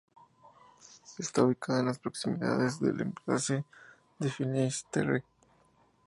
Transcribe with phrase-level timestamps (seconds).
[1.19, 3.63] Está ubicada en las proximidades del embalse
[4.17, 5.23] de Finisterre.